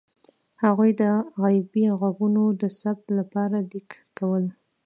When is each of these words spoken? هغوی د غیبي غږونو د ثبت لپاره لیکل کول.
هغوی 0.63 0.91
د 1.01 1.03
غیبي 1.41 1.85
غږونو 1.99 2.43
د 2.61 2.63
ثبت 2.79 3.07
لپاره 3.19 3.57
لیکل 3.71 4.01
کول. 4.17 4.43